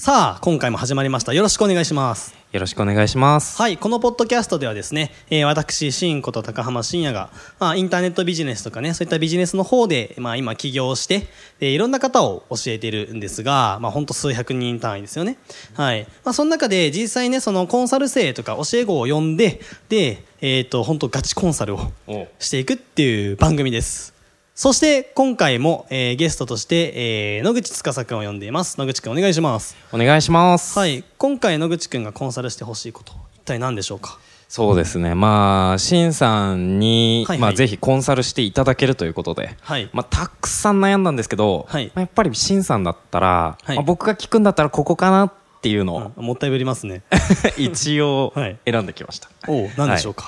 [0.00, 1.34] さあ、今回も始まりました。
[1.34, 2.32] よろしくお願いします。
[2.52, 3.60] よろしくお願いします。
[3.60, 11.26] はい、このポッドキャストではですね、えー私、シンこと高浜深也が、まあ、インターネットビジネスとかね、そういったビジネスの方で、まあ、今起業して、
[11.58, 15.36] で、いろんな方を教えているんですが、まあ、ほんと数百人単位ですよね。
[15.74, 16.06] はい。
[16.24, 24.17] まあ、その中で、実際ね、そのコンサル生とか教え子を呼んで、で、えっ、と、本当ガチコンサルをおしていくっていう番組です。
[24.60, 26.92] そして、今回も、えーゲストとして、
[27.36, 28.76] えー野口司くんを呼んでいます。
[28.76, 29.76] 野口くんお願いします。
[29.92, 30.76] お願いします。
[30.76, 34.18] はい、今回野口くんがコンサルしてほしいこと一体何でしょうか？
[34.48, 35.14] そうですね。
[35.14, 37.40] まあ、しんさんに、はいはい。
[37.40, 39.88] まあ、ぜひコンサルしていただけるということで、はい。
[39.92, 41.92] まあ、たくさん悩んだんですけど、はい。
[41.94, 43.76] まあやっぱりしんさんだったら、はい。
[43.76, 46.24] まあ、僕が聞くんだったらここかなっていうのを、うん。
[46.24, 47.02] もったいぶりますね。
[47.56, 48.56] 一応はい。
[48.68, 49.28] 選んできました。
[49.46, 50.24] おう何でしょうか、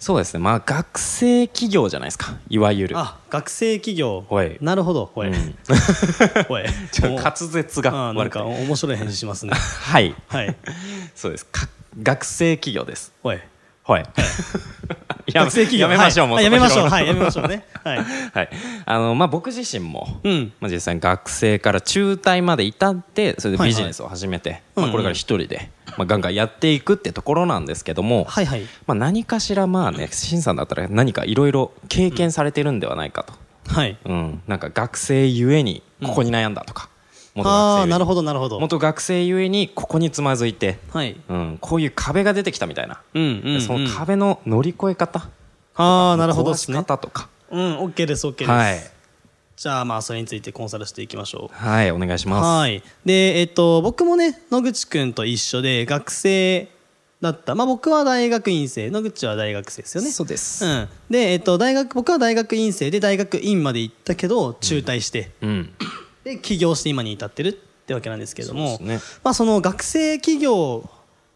[0.00, 0.40] そうですね。
[0.40, 2.34] まあ、学生企業じゃないですか。
[2.48, 2.98] いわゆる。
[2.98, 5.54] あ学生企業はいなるほどほい、うん
[6.48, 8.44] ほい ちょお滑舌あがなんか。
[8.44, 10.14] 面白い返事しますね はい。
[10.28, 10.56] はい
[11.14, 11.44] そうです。
[11.44, 11.68] か
[12.02, 13.12] 学生企業です。
[13.22, 13.38] ほい
[13.84, 14.02] はい。
[14.02, 14.08] や
[14.88, 15.09] 学
[15.50, 15.80] 生企業。
[15.80, 16.88] やめましょう、もうはいあやめましょう。
[16.88, 17.64] はいやめましょうね。
[17.84, 17.98] はい。
[18.34, 18.50] はい。
[18.84, 20.52] あの、まあ、僕自身も、うん。
[20.60, 28.62] まあ、実際に学生から中退まで至って、それでビジネスを始めて、まあ、これから一人で、まあ、ガンガンやっていくってところなんですけども、はいはい。
[28.86, 33.32] まあ、何かしら、まあね、新さんだったら何かいろいろ経験されてるんではないかと。
[33.72, 33.96] はい。
[34.04, 34.42] うん。
[34.46, 36.89] なんか学生ゆえに、ここに悩んだとか。
[37.36, 43.00] ああなるほどなるほど元学生ゆえに、ここにつまずいて、はいうん、こういう壁が出てきたみたいな。
[43.14, 45.28] うんうん、うん、その壁の乗り越え方。
[45.74, 47.28] ああなるほどですね方とか。
[47.50, 48.78] うん OK です OK です、はい。
[49.56, 52.46] じゃあまあそれについてコンサルしていきましょうはい、お願いします。
[52.46, 52.82] はい。
[53.04, 56.68] で、えっと、僕もね、野口くんと一緒で学生
[57.20, 57.54] だった。
[57.54, 60.10] まあ僕は大学院生、野口は大学生ですよね。
[60.10, 60.64] そうです。
[60.64, 60.88] うん。
[61.10, 65.70] で、えっと、大学、僕は大学院生で大学院まで行ったけど、中退して、うん。
[66.24, 67.52] で、起業して今に至ってるっ
[67.86, 70.88] てわけなんですけども、ねまあその学生起業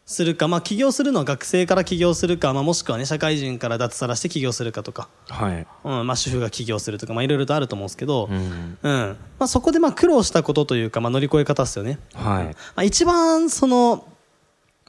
[0.06, 5.66] するか、まあ起業するのは学生から起業するか、まあもしくはね、社会人から脱サラして起業するかとか、はい。
[5.84, 8.78] うん、まあ主婦が起業するとか、まあいろいろとあると思うんですけど、うん。
[8.82, 9.16] うん。
[9.38, 11.98] まあそこでまあ苦労したことというか、まあ乗り越え方ですよね。
[12.14, 12.44] はい。
[12.44, 14.06] まあ、一番その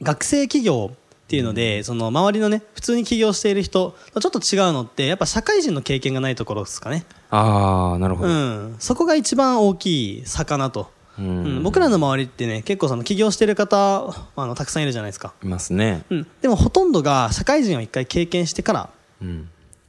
[0.02, 0.92] 学生企業
[1.26, 8.32] っていうので、その周りのね普通に起業している人とちょっと違うのってやっぱ社会人の経験がないところですかね、ああ、なるほうど。
[8.32, 10.88] ん、そこが一番大きい魚と、
[11.18, 11.58] ううん。
[11.58, 16.04] ん、僕らの周りってね結構その起業してる方あのたくさんいるじゃないですか、いますね。
[16.10, 19.48] うん、でもほとんどが社会人を一回経験してからうん。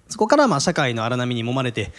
[0.10, 1.92] そこからまあ社会の荒波に揉まれて、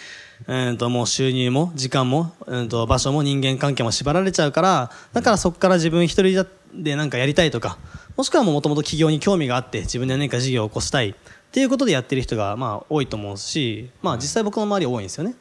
[0.46, 6.32] うんともう収入も時間も、うんと場所も人間関係も縛られちゃうから、だからそこから自分一人
[6.74, 7.78] でなんかやりたいとか、
[8.16, 11.14] もしくはもともと起業に興味があって自分で何か事業を起こしたいっ
[11.52, 15.34] ていうことでやってる人がまあ多いと思うし、まあ実際僕の周り多いんですよね。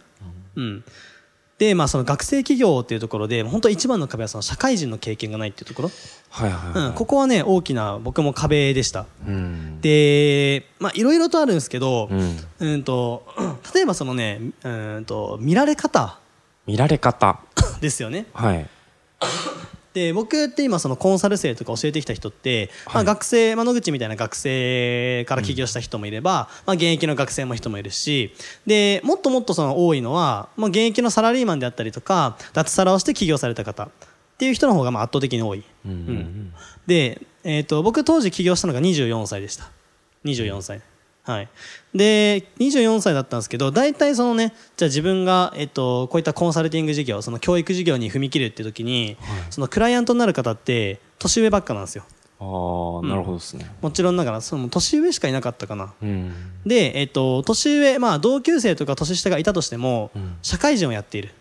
[0.55, 0.83] うん。
[1.57, 5.91] で、まあその学生企業っていうところで、本当一番の壁はその社会人の経験がないっていうところ。
[6.29, 6.87] はいはいはい。
[6.89, 9.07] うん、ここはね、大きな僕も壁でした。
[9.27, 9.81] うん。
[9.81, 12.37] で、まあいろいろとあるんですけど、うん。
[12.59, 13.25] うんと、
[13.73, 16.19] 例えばそのね、うんと、見られ方
[16.67, 17.39] 見られ方。
[17.81, 18.27] ですよね。
[18.33, 18.69] はい。
[19.97, 28.31] で、僕って今そのコンサル生とか教えてきた人って、まあはい学生、まあ野口みたいな学生から起業した人もいれば、まあ現役の学生も人もいるし、
[28.67, 33.89] で、もっともっとその多いのは、まあ現役のサラリーマンであったりとか、脱サラをして起業された方っ
[34.37, 35.63] ていう人の方がまあ圧倒的に多い。
[35.83, 36.53] うんうん
[36.85, 39.69] で、えっ、と、僕当時起業したのが24歳でした。
[40.25, 40.81] 24歳。
[41.27, 41.49] はい。
[41.93, 49.17] で、24歳だったんですけど、大体そのね、じゃあ自分が、えっ、と、こういったコンサルティング事業、その教育事業に踏み切るっていう時に、
[49.49, 52.05] そのクライアントになる方って、年上ばっかなんですよ。
[52.39, 52.43] あ
[53.03, 53.69] あ、なるほどですね。
[53.81, 55.93] もちろんながら、その年上しかいなかったかな。
[56.01, 56.31] うん。
[56.65, 61.31] で、えっ、と、年上、まあ同級生とか年下がいたとしても、うん社会人をやっている。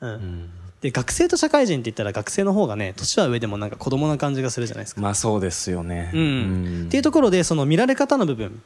[0.00, 0.10] うん。
[0.10, 0.50] うん。
[0.80, 5.00] で、学生と社会人って言ったら学生の方がね、年は上でもなんか子供な感じがするじゃないですか。
[5.00, 6.10] まあそうですよね。
[6.12, 8.60] うんっていうところでその見られ方の部分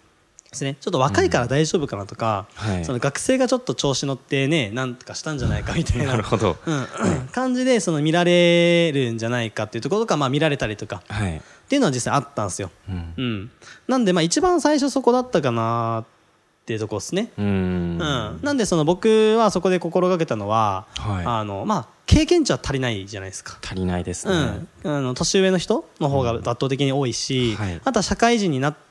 [0.51, 0.77] ですね。
[0.81, 2.85] ちょっと若いから大丈夫かなとか、はい。
[2.85, 6.15] その学生がちょっと調子乗ってねなんとかしたんじゃないかみたいな。
[6.15, 6.23] うん、
[7.33, 11.37] 感じでその見られるんじゃないかっていうところとか、まあ、見られたりとかはい。
[11.37, 13.15] っていうのは実際あったんですよ、うん。
[13.17, 13.51] うん、
[13.87, 16.05] なんでまあ一番最初そこだったかなっ
[16.69, 17.33] っていうところですね。
[17.39, 17.49] うーん。
[17.49, 17.99] うん、
[18.43, 21.25] なんでその僕はそこで心がけたのは、はい。
[21.25, 23.59] あのまあ、経験値は足りないじゃないですか。
[23.65, 27.81] 足りないですうね、ん、あの年上の人の方が圧倒的に多いし、はい。
[27.83, 28.88] あとは社会人になって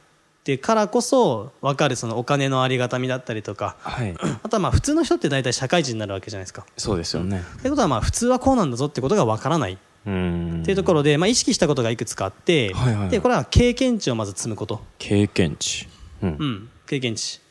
[0.56, 3.76] からこそ分かるそのお金のありがたみだったりとか。
[3.82, 4.16] はい。
[4.44, 6.66] あとはまあ普通の人って大体社会人になるわけじゃないですか。
[6.78, 7.44] そうですよね。
[7.62, 9.74] ということはまあ普通はこうなんだぞってことが分からない。
[9.74, 13.10] っていうところで、まあ、意識したことがいくつかあって、はいはいはい。
[13.10, 15.86] でこれは経験値をまず積むこと、経験値。
[16.22, 17.42] うん、うん、経験値。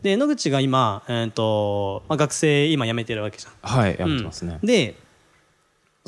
[0.00, 3.52] で野口が今、えーとまあ、学生今辞めてるわけじゃん。
[3.78, 4.96] はいやってますね、うんで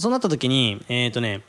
[0.01, 1.43] そうなった時にえっ、とね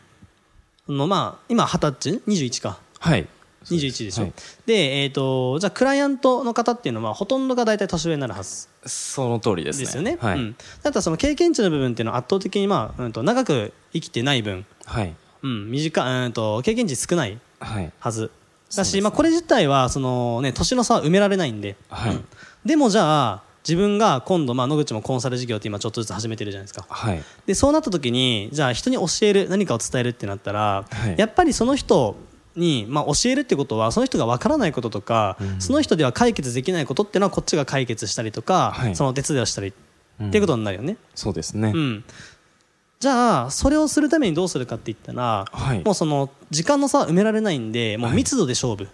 [0.87, 2.79] そのまあ今二十歳？21か。
[2.97, 3.27] はい
[3.65, 4.33] 21でしょ、はい。
[4.65, 8.67] でえっ、とじゃあクライアントの方っていうのはほとんどが大体年上になるはず。
[8.85, 9.85] その通りですね。
[9.85, 10.17] ですよね。
[10.19, 15.13] はい、うん、だったらその経験値の部分っていうのは圧倒的に、まあうん、と長く生きてない分、はい。
[15.41, 18.31] うん、短い、うん、と経験値少ないはいはず
[18.75, 19.01] だし、ね。
[19.01, 22.15] まあ、これ自体はその、ね、年の差は埋められないんで、はい。
[22.15, 22.25] うん。
[22.65, 26.85] でもじゃあ自分が今度、まあ、野口もコンサル事業って今ちょっとずつ始めてるじゃないですか。
[26.89, 27.21] はい。
[27.45, 31.15] でそうなった時にじゃあ人に教える何かを伝えるってなったら、はい。
[31.17, 32.15] やっぱりその人
[32.59, 35.61] に、まあ、教えるってことはその人が分からないこととか、うん。
[35.61, 38.95] その人では解決できないことっていうのはこっちが解決したりとか、はい。
[38.95, 39.73] そのお手伝いをしたり
[40.19, 40.97] うんっていうことになるよね。
[41.15, 42.03] そうですね、うん。
[42.99, 45.83] じゃあそれをするためにどうするかって言ったら、はい。
[45.83, 48.89] もうその時間の差は埋められないんでもう密度で勝負、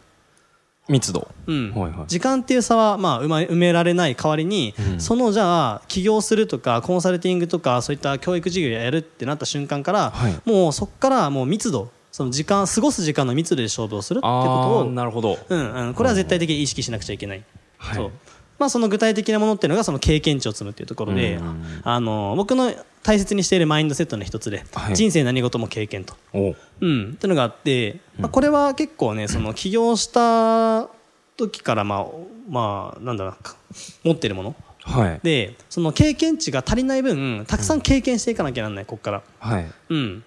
[0.88, 1.28] 密度。
[1.48, 1.72] うん。
[1.72, 2.08] はいはい。
[2.08, 5.00] 時間っていう差はまあ埋められない代わりに、うん。
[5.02, 10.40] そのじゃあ起業するとかコンサルティングとかそういった教育事業をやるってなった瞬間から、はい。
[10.46, 17.44] もうそこからもう密度その時間過ごす時間の密度で勝負をするってことあをあなるほど、うんうん、これは絶対的に意識しなくちゃいけない、
[17.78, 17.96] はい。
[17.98, 18.12] そう。
[18.58, 21.82] まあ、その具体的なものっていうのがその経験値を積むっていうところで、うん。
[21.84, 22.72] あの僕の
[23.04, 24.96] 大切にしているマインドセットの一つで、はい。
[24.96, 26.88] 人生何事も経験と、おう。
[26.88, 30.88] ん、っていうのがあって、まあ、これは結構ねその起業した
[31.36, 32.06] 時からまあ
[32.48, 33.58] まあなんだろうか
[34.06, 34.56] 持ってるもの。
[34.84, 35.20] はい。
[35.22, 39.22] でその経験値が足りない分たくさん経験していかなきゃなんないここから。
[39.40, 39.70] はい。
[39.90, 40.24] うん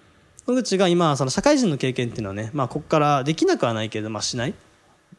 [0.49, 4.53] 野口が今その社会人の経験っていうのはね、まあ、ここからできなくはないけど、まあ、しない。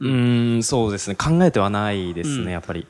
[0.01, 1.17] うーんそうですね。
[1.17, 2.51] 考えてはないですね、うん。
[2.51, 2.87] やっぱり。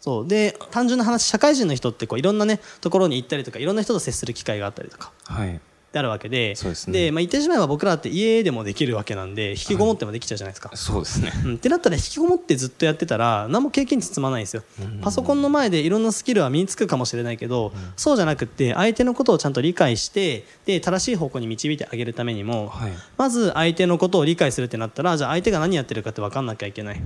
[0.00, 0.28] そう。
[0.28, 5.12] で単純な話社会人の人ってこういろんなねところに行ったりとかいろんな人と接する機会があったりとか。
[5.24, 5.60] はい
[5.92, 7.10] であるわけでそうですね。
[7.10, 11.32] まあ、言ってしまえば僕らって家でもできるわけなんで引きこもってもできちゃうじゃないですか、そうですね。
[11.44, 14.62] うん、ってなったら引きこもってずっとやってたら何も経験値積まないんですよ。
[15.02, 22.92] パソコンの前でいろんなスキルは身につくかもしれないけど、そうじゃなくって相手のことをちゃんと理解してで正しい方向に導いてあげるためにも、はい。
[23.18, 27.00] まず相手のことを理解するってなったらじゃあ相手が何やってるかって分かんなきゃいけない、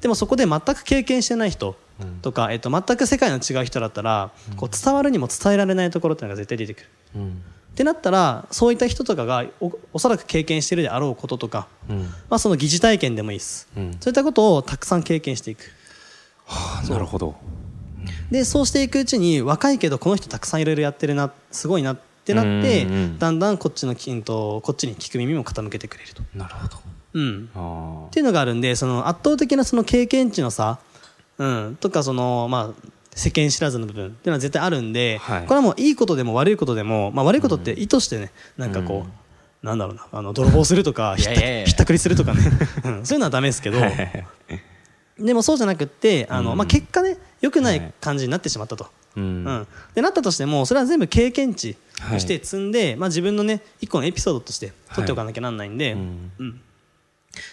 [0.00, 1.76] でもそこで全く経験してない人
[2.22, 6.86] とか、えっと、全く世界の違う人だったら、こう伝わるにも伝えられないところっていうのが絶対出てくる。
[7.16, 12.02] うんってなったらそういった人とかがおおそらく経験しているであろうこととか、うん。
[12.02, 13.92] まあ、その疑似体験でもいいです、うん。
[14.00, 15.70] そういったことをたくさん経験していく。
[16.44, 17.36] はあなるほど。
[18.30, 26.76] でそうしていくうちに若いけどこの人たくさんいろいろやってるなすごいなってなってうんうんだんだんこっちのきんとこっちに聞く耳も傾けてくれると、なるほど。
[27.12, 28.06] うん、あ。
[28.08, 30.78] っていうのがあるんでその圧倒的なその経験値の差、
[31.38, 32.90] うん、とかその、まあ、
[33.20, 35.42] 世間知らずの部分っていうのは絶対あるんで、はい。
[35.42, 39.06] これはもういいことでも悪いことでも、まあ、悪いことって意図してね、なんかこ
[39.62, 41.66] う、なんだろうなあの泥棒するとかひったいやいやいや。
[41.66, 42.40] ひったくりするとかね、
[42.84, 43.78] うん、そういうのはダメですけど
[45.18, 46.56] でもそうじゃなくってあの、うん。
[46.56, 47.78] まあ、結果ね良くなはい。
[47.78, 48.86] い感じになってしまったと。
[49.16, 49.44] ううん。
[49.44, 51.76] ん、でなったとしてもそれは全部経験値
[52.10, 56.60] としてはい積んで、まあ、自分のね一個のエピソードとして取っておかなきゃなんないんで、うんうん、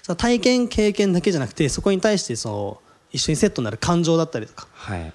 [0.04, 4.68] その体験経験だけじゃなくてそこに対してそう一緒にセットになる感情だったりとか。
[4.74, 5.14] はい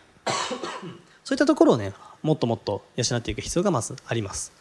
[1.25, 4.53] そういったところをねもっともっと養っていく必要がまずあります、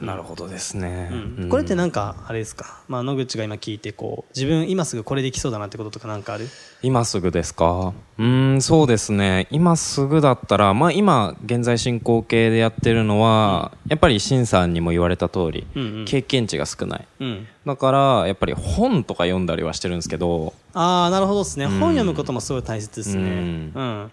[0.00, 1.48] なるほどですね、うん。
[1.48, 6.48] これってなんかあれですか、まあ、野口が今聞いてこう自分今すぐこれできそうだなってこととかなんかある？
[6.82, 7.94] 今すぐですか？
[8.18, 9.46] うーんそうですね。
[9.50, 16.04] 今すぐだったらまあ今現在進行形でやってるのは、やっぱりシさんにも言われた通り、うんうん。
[16.04, 17.08] 経験値が少ない。
[17.20, 17.46] うん。
[17.64, 21.68] だからやっぱり本とか読んだりはしてるんですけどああなるほどですね、ん。
[21.78, 23.22] 本読むこともすごい大切ですね。
[23.22, 23.72] うん。
[23.74, 24.12] うん。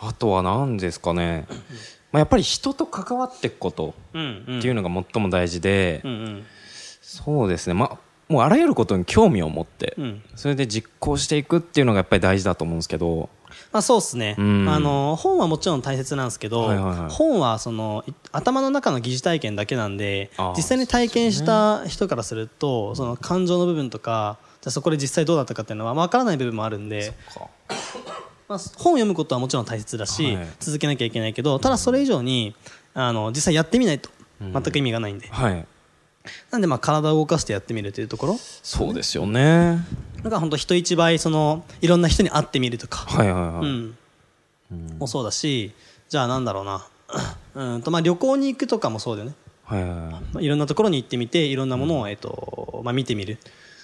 [0.00, 1.46] あとは何ですかね、
[2.12, 4.18] まあ、やっぱり人と関わっていくことって
[4.68, 6.44] いうのが最も大事で、うんうん。
[7.00, 7.74] そうですね。
[7.74, 7.98] まあ
[8.28, 10.22] もうあらゆることに興味を持って、うん。
[10.36, 13.28] それで実行していくっていうのがやっぱり大事だと思うんですけど
[13.72, 14.68] まあ、そうですね、うん。
[14.68, 17.10] あの本はもちろん大切なんですけど、はいはいはい。
[17.10, 27.14] 本はそのい頭の中の疑似体験だけなんで実際に体験した人からするとその感情の部分とかじゃあそこで実際どうだったかっていうのは分からない部分もあるんで、
[28.50, 30.48] まあ、本を読むことはもちろん大切だし、はい。
[30.58, 32.56] 続けなきゃいけないけどただそれ以上に
[32.94, 34.52] あの実際やってみないとうん。
[34.52, 35.66] 全く意味がないんで、はい。
[36.50, 38.36] なんでまあ体を動かしてやってみるというところ。
[38.38, 39.78] そうですよね。
[40.16, 43.96] だから本当人一倍そのいろんな人に会ってみるとか、はいはいはい、うん、
[44.98, 45.72] もそうだし
[46.08, 46.84] じゃあなんだろうな。
[47.54, 49.36] うんとまあ旅行に行くとかもそうだよね。
[49.62, 53.38] はいまあいろんなところに行ってみていろんなものを、えっとまあ、見てみる、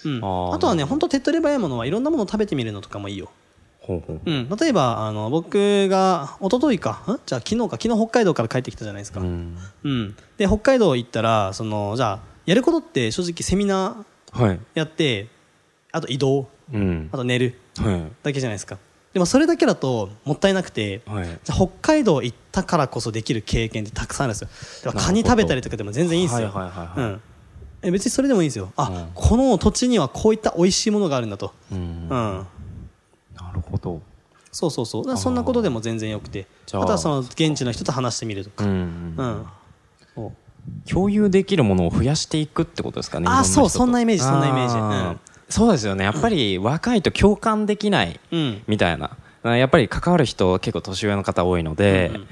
[0.05, 3.31] うん、あとはね本当手っ取り早いものはいろんなものを食べてみるのとかもいいよ、
[3.87, 4.21] ほうほう。
[4.25, 7.21] うん、例えばあの僕が一昨日かん？
[7.25, 9.57] じゃあ昨日か昨日北海道から帰ってきたじゃないですか、うん。
[9.85, 14.61] うん、で北海道行ったらそのじゃあやることって正直セミナーはい。
[14.75, 15.29] やって
[15.93, 16.49] あと移動。
[16.73, 17.09] うん。
[17.13, 17.59] あと寝る。
[17.79, 18.03] はい。
[18.23, 18.77] だけじゃないですか。
[19.15, 21.25] でもそれだけだともったいなくて、はい。
[21.25, 24.93] じゃあ北海道行ったからこそできる経験ってたくさんあるんですよ。
[24.93, 27.21] カニ食べたりとかでも全然いいんですよ、はいはいはいはいうん。
[27.83, 28.73] え別にそれでもいいんですよ。
[28.77, 29.09] あ、うん。
[29.15, 31.79] この土地にはこういった美味しいものがあるんだと、うん。
[31.79, 32.47] うん、な
[33.57, 34.01] るほど
[34.53, 35.17] そうそうそう。
[35.19, 36.47] そんなことでも全然よくて。
[36.73, 36.87] ああ。
[36.87, 39.47] とはその現地の人と話してみるとか、うんうん
[40.91, 44.75] 共有できるものを増やしていくってことですかねあそうそんなイメージそんなイメージ。
[44.77, 45.21] あうん。
[45.49, 46.05] そうですよね。
[46.05, 48.63] やっぱり若いと共感できないうん。
[48.67, 49.17] みたいな。
[49.57, 52.27] やっぱり関わる人結構年上の方多いので、うんうん。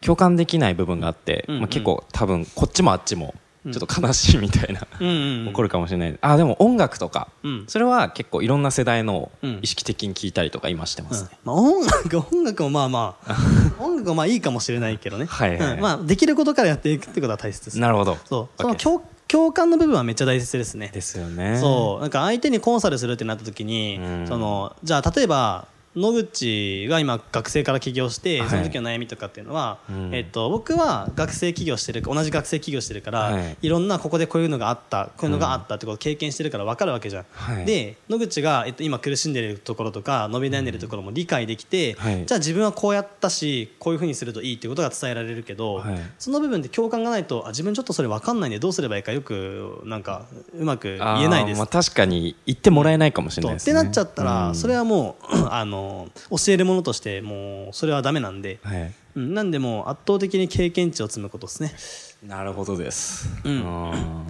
[0.00, 3.34] 共感できない部分があって、まあ、結構多分こっちもあっちも
[3.72, 6.18] ちょっと悲しいみたいな、うんうん起こるかもしれない。
[6.20, 7.64] あでも音楽とか、うん。
[7.66, 9.58] それは結構いろんな世代のうん。
[9.62, 13.36] 意識的に聞いたりとか今してますね、まあ、音楽 音楽もまあまあ
[13.82, 15.26] 音楽もまあいいかもしれないけどね。
[15.26, 17.78] はいまあ、できることからやっていくってことは大切です。
[17.78, 18.18] なるほど。
[18.24, 18.62] そう。
[18.62, 20.90] その共共感の部分はめっちゃ大切ですね。
[20.92, 21.58] ですよね。
[21.58, 22.00] そう。
[22.02, 24.26] なんか相手にコンサルするってなった時に、うん。
[24.28, 28.48] そのじゃあ例えば野口が今学生から起業して、はい。
[28.50, 30.14] その時の悩みとかっていうのは、うん。
[30.14, 33.56] えっと、僕は学生起業してる同じ学生起業してるから、はい。
[33.62, 37.64] い、ろんなここでこういうのがあったこういうのがあったってことを経験してるから分かるわけじゃん、はい。
[37.64, 42.26] で野口が、えっと、今苦しんでるところとか伸び悩んでるところも理解できて、はい。
[42.26, 45.98] じゃあ自分はこうやったしこういうふうにするといいってことが伝えられるけど、はい。
[46.18, 50.26] その部分で共感がないとあ自分ちょっとそれ分かんないんでどうすればいいかよくなんか
[50.58, 51.58] うまく言えないです。
[51.58, 53.78] まあ、確かに言ってもらえないかもしれとないですね。
[53.78, 54.54] ってなっちゃったら、うん。
[54.54, 55.83] それはもう あの
[56.30, 58.92] 教えるものとしてもうそれはダメなんで、はい。
[59.16, 62.28] うん、なんでもう圧倒的に経験値を積むことですね。
[62.28, 63.28] なるほどです。
[63.44, 63.62] うん。
[63.66, 64.24] あ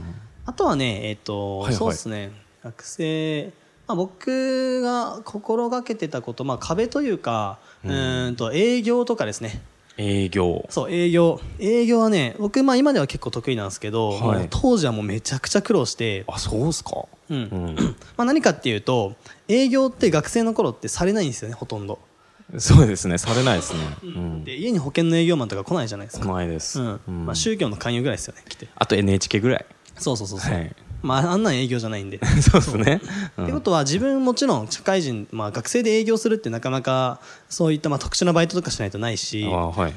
[0.47, 1.75] あとはねえっ、と、はいはい。
[1.75, 2.31] そうですね。
[2.63, 3.53] 学生、
[3.87, 9.63] まあ、僕が心がけてたこと、まあ、壁というかうーんと営業とかですね。
[9.71, 10.67] ー営業。
[10.71, 11.41] そう営業。
[11.59, 14.49] 営業はね僕、まあ、今では結構得意なんですけど、はい。
[14.51, 17.07] 当時はもうめちゃくちゃ苦労して、あそうっすか？
[17.31, 17.37] うん。
[17.37, 17.41] う
[17.73, 17.77] ん。
[18.17, 19.15] まあ、何かっていうと
[19.49, 21.99] 営業って学生の頃ってされないんですよねほとんど、
[22.59, 23.81] そうですねされないですね。
[24.03, 24.45] うん。
[24.45, 26.81] で家に保険の営業マンとか来ないじゃないですか、来ないです。
[26.81, 27.01] うん。
[27.07, 27.27] うん。
[27.27, 28.69] まあ、宗教の勧誘ぐらいですよね来て。
[28.75, 29.67] あと NHK ぐらい。
[29.97, 30.75] そうそうそうそう、はい
[31.05, 32.19] まあ、あんなん営業じゃないんで。
[32.43, 33.01] そうですね。
[33.37, 33.43] う。
[33.43, 33.45] ん。
[33.45, 39.45] ってことは自分もちろん社会人、まあ、学生で営業するってなかなかそういったまあ特殊なバイトとかしないとないし。
[39.47, 39.93] あはい。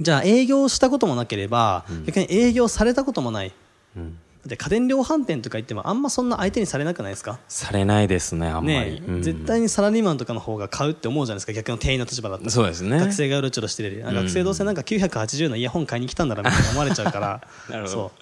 [0.00, 2.04] じゃあ営業したこともなければ、うん。
[2.06, 3.52] 逆に営業されたこともない。
[3.96, 4.16] うん。
[4.46, 7.38] で家電量販店とか行ってもあんまそんな相手にされなくないですか？
[7.48, 9.00] されないですねあんまり。
[9.00, 12.98] ね絶対にサラリーマンとかの方が買うって思うじゃないですか逆の店員の立場だったらそうですね。
[12.98, 17.40] 学生がうろちょろしてる学生どうせなんか980のイヤホン買いに来たんだろみたいな思われちゃうから。
[17.70, 17.92] なるほど。
[17.92, 18.12] そ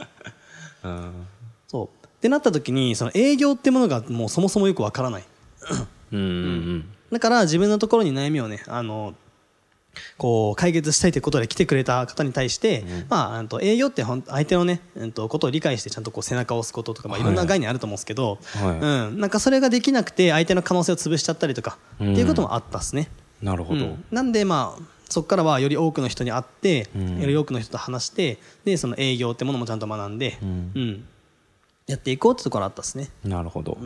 [0.85, 0.89] う。
[0.89, 1.13] うん
[2.23, 5.25] ってなった時にその営業ってものがもうそもそもよくわからない。
[6.13, 6.21] うん。
[6.21, 6.85] うん。
[7.11, 9.15] だから自分のところに悩みをねあの
[10.19, 17.25] こう解決したいということで来てくれた方に対して、まあ、あの営業って相手のね、うん、とことを理解してちゃんとこう背中を押すこととか、まあ、い。
[17.25, 18.79] ろんな概念あると思うんですけど、はい。
[18.79, 22.13] うん、なんかそれができなくて相手の可能性を潰しちゃったりとか、うん。
[22.13, 23.09] っていうこともあったっすね。
[23.43, 23.85] なるほど。
[23.85, 24.05] うん。
[24.13, 27.21] なんでまあそこからはより多くの人に会って、うん。
[27.21, 30.71] より多くの人と話してでその営業ってものもちゃんと学んで、うん。
[30.75, 31.05] うん
[31.87, 33.09] やっていこうってところあったっすね。
[33.25, 33.79] なるほど。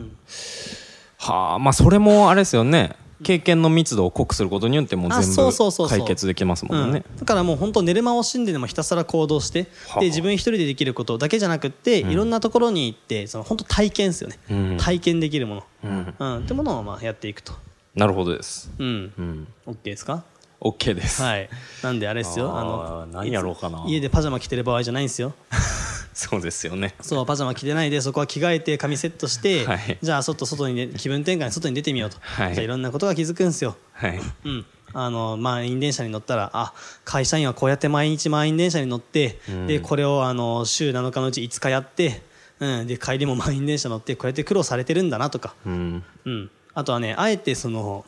[1.17, 2.95] はあまあそれもあれですよね。
[3.23, 7.03] 経験の密度を濃くすることによってもうあ全部解決できますもんね。
[7.09, 7.17] うん。
[7.17, 9.99] だからもう本当寝る間を惜しんででもひたすら行動してはあ。
[9.99, 14.77] で自分一人でできることだけじゃなくって、いろんなところに行ってその本当体験ですよね、うん。
[14.77, 16.15] 体験できるもの、うん。
[16.19, 17.53] うん、ってものをまあやっていくと、
[17.95, 18.71] なるほどです。
[18.77, 19.13] うん。
[19.17, 19.47] う、ん。
[19.65, 20.23] OK ですか
[20.61, 21.23] ？OK です。
[21.23, 21.49] はい。
[21.81, 22.55] なんであれですよ。
[22.55, 23.83] あの何やろうかな。
[23.87, 25.33] い家でパジャマ着てる場合じゃないんですよ
[26.17, 26.95] そうですよね。
[26.99, 29.99] そうパジャマ着てないでそこは着替えて髪セットして、はい。
[30.01, 32.55] じゃあ外外に、ね、気分転換に外に出てみようと、はい。
[32.55, 33.77] じゃあいろんなことが気づくんですよ。
[33.93, 34.19] はい。
[34.45, 36.73] うん、あの満員電車に乗ったらあ
[37.05, 39.67] 会社員はこうやって毎日満員電車に乗って、うん。
[39.67, 42.23] でこれをあの週7日のうち5日やって、
[42.59, 46.03] うん、で帰りも満員電車乗ってこうやって苦労されてるんだなとか、うん。
[46.25, 48.05] うん、あとはねあえてその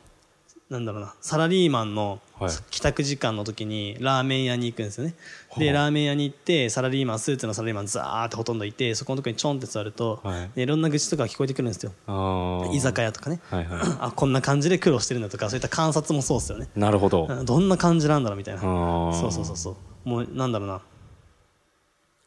[0.70, 2.52] なんだろうなサラリーマンのはい。
[2.72, 5.14] 帰宅時間の時にラーメン屋に行くんですよね、
[5.58, 10.52] ではあラーメン屋に行ってサラリーマンスーツのサラリーマンザーってほとんどいてそこのとこにちょんって座ると、はい。
[10.56, 11.92] でいろんな愚痴とか聞こえてくるんですよ。
[12.72, 16.70] 居酒屋とかね、はいはあこんな感じで苦労してるんだとかそういった観察もそうですよね。
[16.74, 17.28] いなるほど。
[17.30, 18.62] うんどんな感じなんだろうみたいな。
[18.62, 19.72] そうそうそうそ
[20.06, 20.10] う。
[20.10, 20.82] もうなんだろうな。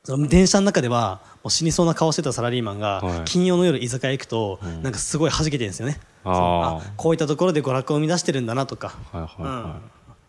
[0.05, 3.25] その電車の中ではもう死にそうな顔してたサラリーマンが、はい。
[3.25, 9.81] 金曜の夜居酒屋行くと、なんかすごい弾けてるんですよねあこういったところで娯楽を生み出してるんだなとか、はいはいは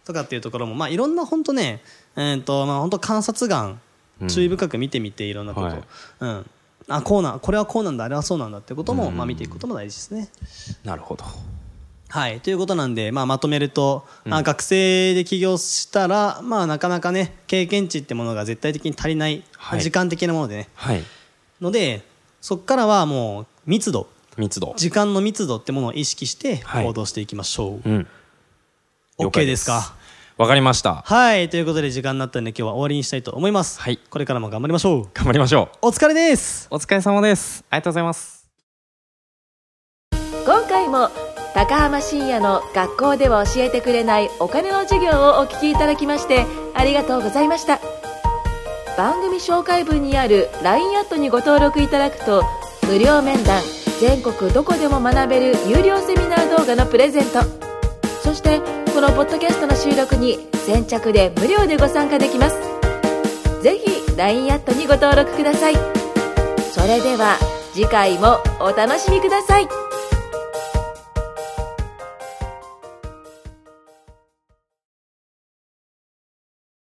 [0.05, 1.81] とかっていうところも、まあ、いろんな本当ね、
[2.15, 3.79] えーとまあ、本当観察眼
[4.21, 4.27] うん。
[4.27, 5.61] 注意深く見てみていろんなこ。
[5.61, 5.83] と、はい。
[6.19, 6.49] うん。
[6.89, 9.17] あこうなこれはこうなんだあれはそうなんだってことも、うん。
[9.17, 10.29] まあ、見ていくことも大事ですね。
[10.83, 11.25] なるほど。
[12.09, 14.33] はい、ということなんで、まあ、まとめると、うん。
[14.33, 19.81] あ学生で起業したら、まあ、なかなかね経験値ってものが絶対的に足りない、はい。
[19.81, 20.69] 時間的なものでね。
[20.75, 21.03] はい。
[21.61, 22.03] ので
[22.41, 24.73] そこからはもう密度密度。
[24.77, 26.85] 時間の密度ってものを意識してはい。
[26.85, 28.07] 行動していきましょう、うん。
[29.19, 29.65] 了 OK 解です。
[29.65, 29.95] か？
[30.37, 31.03] わかりました。
[31.05, 31.49] はい。
[31.49, 33.99] ということで時間になったんで今日は終わりにしたいと思います、はい。
[34.09, 35.09] これからも頑張りましょう。
[35.13, 36.67] 頑張りましょお疲れです。
[36.71, 37.63] うお疲れ様です。
[37.69, 38.47] ありがとうございます。
[40.45, 41.09] 今回も
[41.53, 47.79] 高浜深也の学校では教えてくれないお金の授業をお聞きいただきましてありがとうございました。
[48.97, 52.43] 番組紹介文にある LINE アットにご登録いただくと
[52.87, 53.61] 無料面談
[53.99, 57.39] 全国どこでも学べる有料セミナー動画のプレゼント。
[58.23, 58.61] そして
[58.93, 62.57] このポッドキャストの収録に先着で無料でご参加できます。
[63.61, 65.75] ぜひ LINE アットにご登録ください。
[66.71, 67.37] それでは
[67.73, 69.67] 次回もお楽しみください。